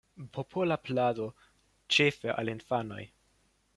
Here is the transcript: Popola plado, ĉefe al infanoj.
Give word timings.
Popola 0.37 0.77
plado, 0.87 1.27
ĉefe 1.97 2.33
al 2.41 2.51
infanoj. 2.55 3.03